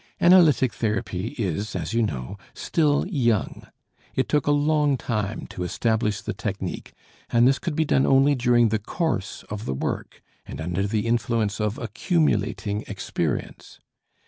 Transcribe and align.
Analytic 0.19 0.73
therapy 0.73 1.35
is, 1.37 1.75
as 1.75 1.93
you 1.93 2.01
know, 2.01 2.35
still 2.55 3.05
young; 3.07 3.67
it 4.15 4.27
took 4.27 4.47
a 4.47 4.51
long 4.51 4.97
time 4.97 5.45
to 5.51 5.63
establish 5.63 6.21
the 6.21 6.33
technique, 6.33 6.93
and 7.29 7.47
this 7.47 7.59
could 7.59 7.75
be 7.75 7.85
done 7.85 8.07
only 8.07 8.33
during 8.33 8.69
the 8.69 8.79
course 8.79 9.43
of 9.51 9.65
the 9.65 9.75
work 9.75 10.23
and 10.43 10.59
under 10.59 10.87
the 10.87 11.05
influence 11.05 11.61
of 11.61 11.77
accumulating 11.77 12.83
experience. 12.87 13.79